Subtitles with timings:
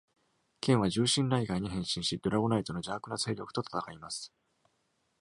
[0.61, 4.33] ケンは獣神ライガーに変身し、ドラゴナイトの邪悪な勢力と戦います！